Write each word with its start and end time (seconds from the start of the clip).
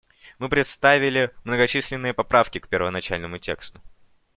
Мы 0.39 0.49
представили 0.49 1.29
многочисленные 1.43 2.15
поправки 2.15 2.57
к 2.57 2.67
первоначальному 2.67 3.37
тексту. 3.37 3.79